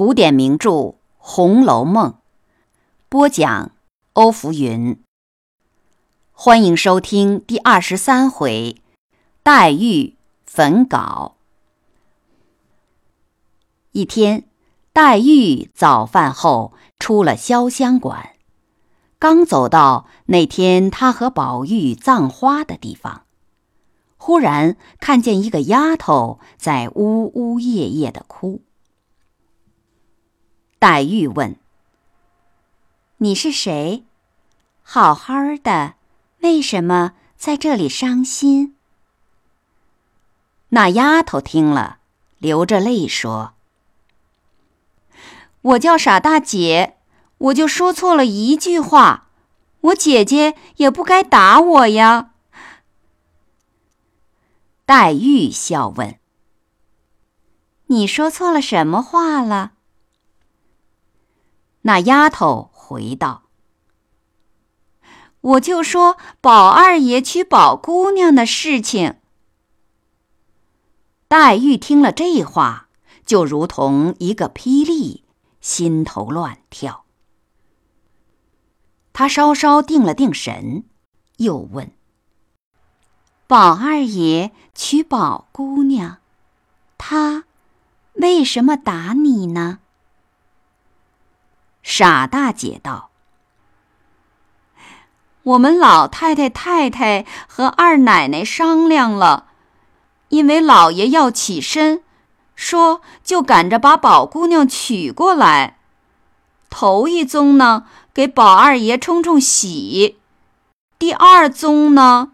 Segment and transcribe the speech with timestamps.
[0.00, 0.70] 古典名著
[1.18, 2.12] 《红楼梦》
[3.10, 3.72] 播讲，
[4.14, 4.98] 欧福云。
[6.32, 8.80] 欢迎收听第二十三回，
[9.42, 11.36] 黛玉焚稿。
[13.92, 14.44] 一天，
[14.94, 18.36] 黛玉早饭后出了潇湘馆，
[19.18, 23.24] 刚走到那天她和宝玉葬花的地方，
[24.16, 28.62] 忽然看见一个丫头在呜呜咽咽的哭。
[30.80, 31.56] 黛玉问
[33.18, 34.02] ：“你是谁？
[34.82, 35.96] 好好的，
[36.38, 38.74] 为什么在这里伤心？”
[40.72, 41.98] 那丫头听了，
[42.38, 43.52] 流着泪说
[45.60, 46.96] ：“我叫傻大姐，
[47.36, 49.26] 我就说错了一句话，
[49.82, 52.30] 我姐姐也不该打我呀。”
[54.86, 56.18] 黛玉笑问
[57.88, 59.72] ：“你说错了什么话了？”
[61.82, 63.44] 那丫头回道
[65.40, 69.16] ：“我就说宝二爷娶宝姑娘的事情。”
[71.28, 72.88] 黛玉听了这话，
[73.24, 75.24] 就如同一个霹雳，
[75.60, 77.04] 心头乱跳。
[79.12, 80.84] 她稍稍定了定神，
[81.36, 81.92] 又问
[83.46, 86.18] ：“宝二爷娶宝姑娘，
[86.98, 87.44] 他
[88.14, 89.78] 为什么打你呢？”
[91.92, 93.10] 傻大姐道
[95.42, 99.48] ：“我们老太太、太太和二奶奶商量了，
[100.28, 102.04] 因为老爷要起身，
[102.54, 105.78] 说就赶着把宝姑娘娶过来。
[106.70, 110.14] 头一宗呢，给宝二爷冲冲喜；
[110.96, 112.30] 第二宗呢……”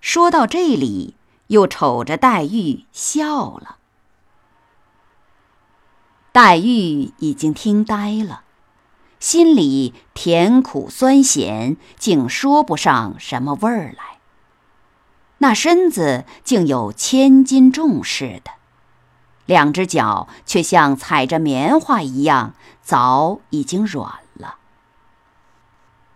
[0.00, 1.16] 说到这里，
[1.48, 3.78] 又瞅着黛玉笑了。
[6.38, 8.42] 黛玉已经听呆了，
[9.18, 14.20] 心里甜苦酸咸，竟说不上什么味儿来。
[15.38, 18.52] 那身子竟有千斤重似的，
[19.46, 24.58] 两只脚却像踩着棉花一样，早已经软了。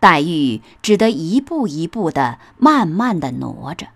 [0.00, 3.88] 黛玉只得一步一步的、慢慢的挪着，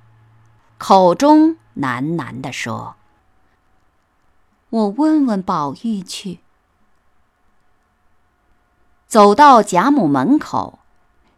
[0.76, 2.96] 口中喃喃地说。
[4.70, 6.40] 我问问宝玉去。
[9.06, 10.78] 走到贾母门口，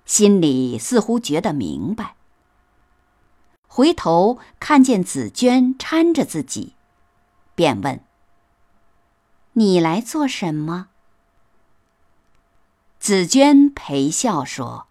[0.05, 2.17] 心里似乎觉得明白。
[3.67, 6.75] 回头看见紫娟搀着自己，
[7.55, 8.05] 便问
[9.55, 10.89] ：“你来做什么？”
[13.01, 14.89] 紫娟陪笑说：“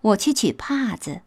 [0.00, 1.22] 我去取帕子，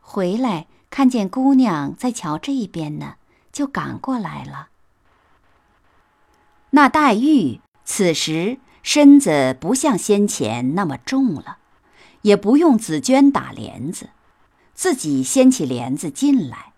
[0.00, 3.14] 回来看见姑娘在桥这边呢，
[3.52, 4.70] 就赶过来了。”
[6.74, 11.58] 那黛玉此时身子不像先前那么重了，
[12.22, 14.08] 也不用紫娟打帘子，
[14.74, 16.72] 自己掀起帘子进来。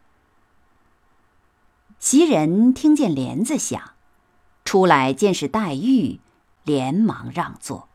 [2.00, 3.92] 袭人听见帘子响，
[4.64, 6.18] 出来见是黛玉，
[6.64, 7.88] 连忙让座。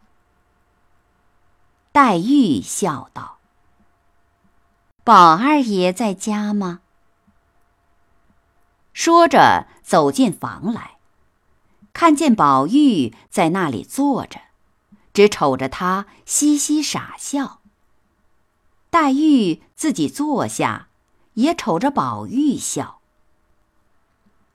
[1.92, 3.40] 黛玉笑道
[5.04, 6.80] ：“宝二爷在家吗？”
[8.94, 10.99] 说着走进房来。
[11.94, 14.40] 看见宝玉在那里坐着，
[15.14, 17.60] 只瞅着他嘻嘻傻笑。
[18.90, 20.88] 黛玉自己坐下，
[21.36, 23.00] 也瞅着宝玉笑。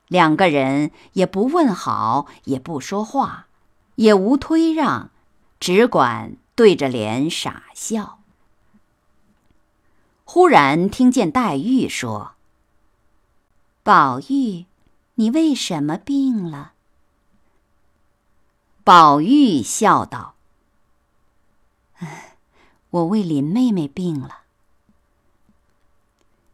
[0.07, 3.47] 两个人也不问好，也不说话，
[3.95, 5.09] 也无推让，
[5.59, 8.19] 只管对着脸傻笑。
[10.23, 12.33] 忽然听见黛玉说
[13.83, 14.65] ：“宝玉，
[15.15, 16.73] 你为什么病了？”
[18.85, 20.35] 宝玉笑道：“，
[22.91, 24.41] 我为林妹妹病了。”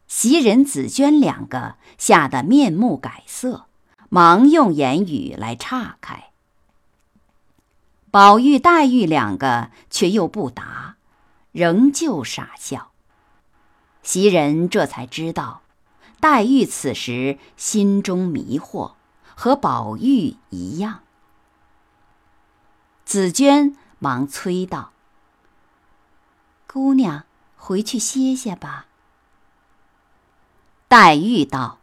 [0.07, 3.65] 袭人、紫娟两个吓得面目改色，
[4.07, 6.29] 忙用言语来岔开。
[8.11, 10.95] 宝玉、黛玉两个却又不答，
[11.51, 12.91] 仍旧傻笑。
[14.03, 15.63] 袭人这才知道，
[16.21, 18.93] 黛玉此时心中迷惑，
[19.35, 21.01] 和宝玉一样。
[23.11, 24.93] 紫娟忙催道
[26.65, 27.25] ：“姑娘，
[27.57, 28.85] 回去歇歇吧。”
[30.87, 31.79] 黛玉道：“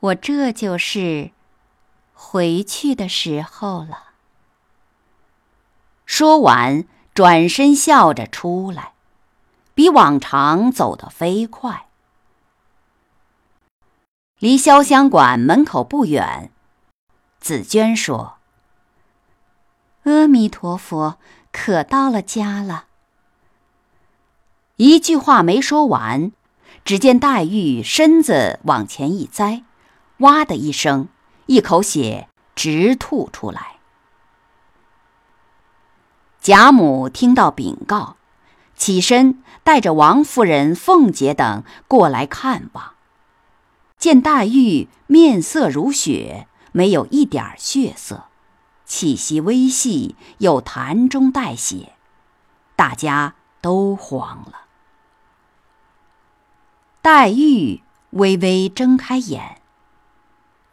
[0.00, 1.32] 我这就是
[2.14, 4.12] 回去的时候了。”
[6.06, 8.94] 说完，转身笑着出来，
[9.74, 11.88] 比往常走得飞快。
[14.38, 16.50] 离潇湘馆门口不远，
[17.38, 18.36] 紫娟说
[20.18, 21.18] ：“阿弥陀佛，
[21.52, 22.86] 可到了家了。”
[24.76, 26.32] 一句话没说完，
[26.84, 29.64] 只见黛玉身子往前一栽，
[30.18, 31.08] 哇的一声，
[31.46, 33.78] 一口血直吐出来。
[36.40, 38.16] 贾母听到禀告，
[38.76, 42.94] 起身带着王夫人、凤姐等过来看望。
[43.98, 48.27] 见黛玉面色如雪，没有一点血色，
[48.88, 51.92] 气息微细，又痰中带血，
[52.74, 54.62] 大家都慌了。
[57.02, 59.60] 黛玉微微睁开眼，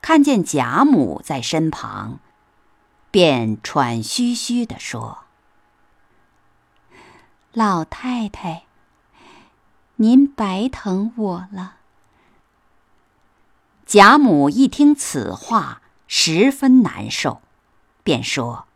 [0.02, 2.20] 看见贾母在身旁，
[3.12, 5.26] 便喘吁吁地说
[7.52, 8.64] ：“老太太，
[9.98, 11.76] 您白疼我了。”
[13.86, 17.42] 贾母一听此话，十分难受，
[18.06, 18.68] 便说：“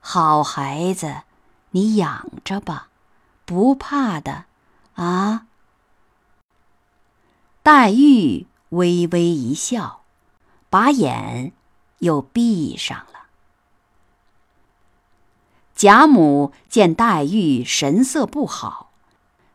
[0.00, 1.24] 好孩子，
[1.72, 2.88] 你养着吧，
[3.44, 4.46] 不怕的，
[4.94, 5.46] 啊。”
[7.62, 10.00] 黛玉微微一笑，
[10.70, 11.52] 把眼
[11.98, 13.26] 又闭上了。
[15.74, 18.92] 贾母见黛玉神色不好，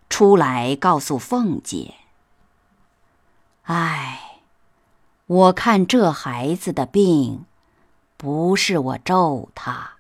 [0.08, 1.96] 出来告诉凤姐。
[3.64, 4.42] 唉，
[5.26, 7.46] 我看这孩子的病，
[8.22, 9.92] 不是我咒他，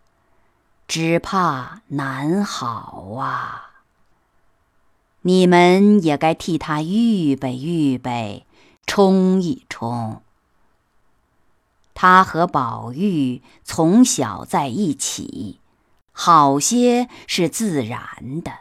[0.89, 3.79] 只怕难好啊。
[5.21, 8.45] 你们也该替他预备预备，
[8.85, 10.21] 冲一冲。
[11.93, 15.61] 他和宝玉从小在一起，
[16.11, 18.51] 好些是自然的。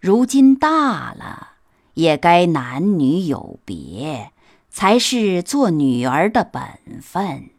[0.00, 1.50] 如今大了。
[1.94, 4.32] 也该男女有别，
[4.70, 6.62] 才是做女儿的本
[7.02, 7.50] 分。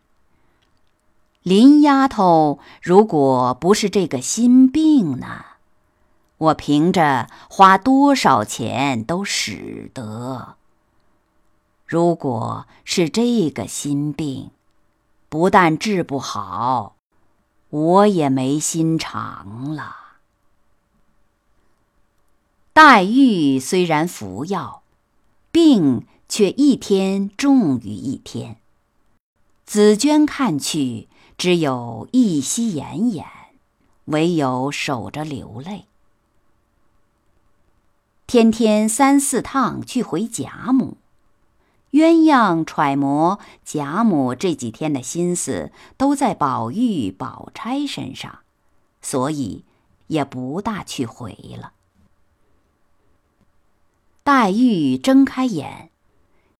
[1.44, 5.46] 林丫头，如果不是这个心病呢，
[6.38, 10.56] 我凭着花多少钱都使得。
[11.86, 14.52] 如果是这个心病，
[15.28, 16.96] 不但治不好，
[17.70, 19.98] 我也没心肠了。
[22.72, 24.82] 黛玉虽然服药，
[25.52, 28.56] 病却一天重于一天。
[29.66, 31.08] 紫娟看去
[31.38, 33.26] 只有一息奄奄，
[34.06, 35.86] 唯有守着流泪。
[38.26, 40.98] 天天三四趟去回贾母，
[41.92, 48.40] 鸳鸯揣摩贾母这几天的心思都在宝玉、宝钗身上，
[49.02, 49.66] 所以
[50.08, 51.74] 也不大去回了。
[54.24, 55.92] 黛玉睁开眼，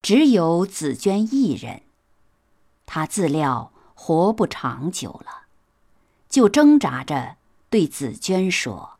[0.02, 1.82] 只有紫娟一人。
[2.84, 5.46] 她自料活不长久了，
[6.28, 7.36] 就挣扎着
[7.70, 8.98] 对紫娟说：“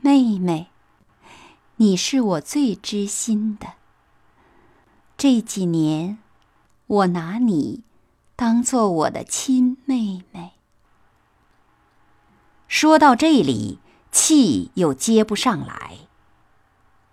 [0.00, 0.70] 妹妹，
[1.76, 3.74] 你是我最知心的。
[5.16, 6.18] 这几年，
[6.86, 7.84] 我拿你
[8.34, 10.52] 当做我的亲妹妹。”
[12.68, 13.78] 说到这里，
[14.10, 15.98] 气又接不上来。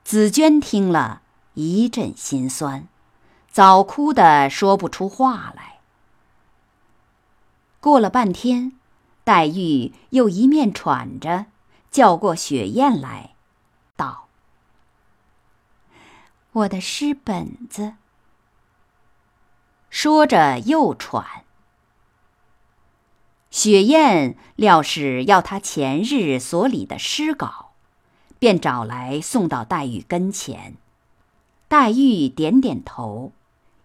[0.03, 1.21] 紫娟听了
[1.53, 2.87] 一阵心酸，
[3.49, 5.72] 早哭得说不出话来。
[7.83, 8.71] 过了半天，
[9.25, 11.47] 黛玉又一面喘着，
[11.91, 13.35] 叫过雪雁来，
[13.97, 14.29] 道
[16.53, 17.95] ：“我的诗本子。”
[19.91, 21.43] 说着又喘。
[23.51, 27.73] 雪雁料是要他前日所理的诗稿。
[28.39, 30.77] 便找来送到黛玉跟前，
[31.67, 33.33] 黛玉点点头，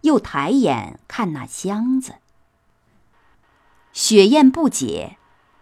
[0.02, 2.14] 又抬眼看那箱子。
[3.92, 5.16] 雪雁不解，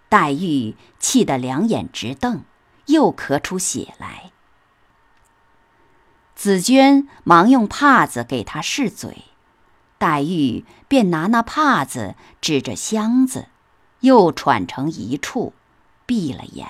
[0.08, 2.44] 黛玉气得两眼直瞪，
[2.86, 4.30] 又咳出血来。
[6.34, 9.24] 紫娟忙用帕子给她拭嘴，
[9.98, 13.46] 黛玉便拿那帕子指着箱子，
[14.00, 15.54] 又喘成一处，
[16.04, 16.68] 闭了眼。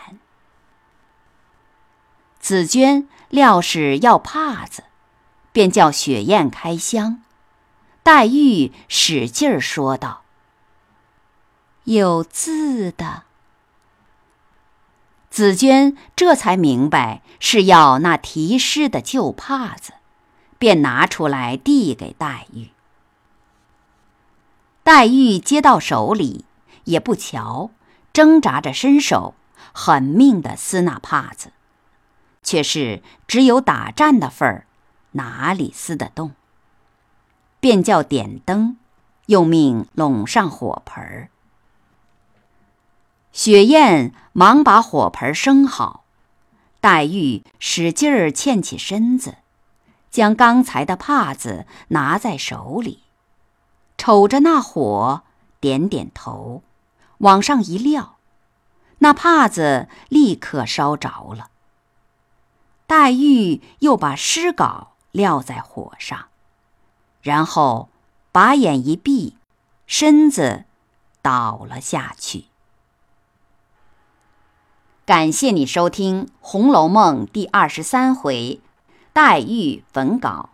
[2.38, 4.84] 紫娟料是要帕子，
[5.50, 7.22] 便叫雪雁开箱。
[8.04, 10.22] 黛玉使劲儿说道
[11.86, 13.24] ：“有字的。”
[15.28, 19.92] 紫娟这才明白是要那题诗的旧帕子，
[20.58, 22.70] 便拿出来递给黛玉。
[24.82, 26.44] 黛玉接到手里，
[26.84, 27.70] 也不瞧，
[28.12, 29.34] 挣扎着伸手，
[29.72, 31.52] 狠命的撕那帕子。
[32.42, 34.66] 却是只有打颤的份儿，
[35.12, 36.30] 哪里撕得动，
[37.58, 38.76] 便叫点灯，
[39.26, 41.28] 又命拢上火盆儿。
[43.36, 46.04] 雪雁忙把火盆生好，
[46.80, 49.36] 黛玉使劲儿欠起身子，
[50.10, 53.02] 将刚才的帕子拿在手里，
[53.98, 55.24] 瞅着那火，
[55.60, 56.62] 点点头，
[57.18, 58.16] 往上一撂，
[59.00, 61.50] 那帕子立刻烧着了。
[62.86, 66.28] 黛玉又把诗稿撂在火上，
[67.20, 67.90] 然后
[68.32, 69.36] 把眼一闭，
[69.86, 70.64] 身子
[71.20, 72.46] 倒了下去。
[75.06, 78.60] 感谢你收听红楼梦第二十三回
[79.12, 80.50] 黛玉焚稿。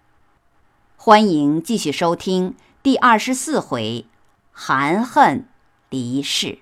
[0.94, 4.04] 欢迎继续收听第二十四回
[4.52, 5.48] 含恨
[5.88, 6.58] 离世。